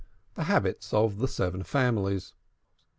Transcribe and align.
THE 0.33 0.45
HABITS 0.45 0.95
OF 0.95 1.19
THE 1.19 1.27
SEVEN 1.27 1.61
FAMILIES. 1.61 2.33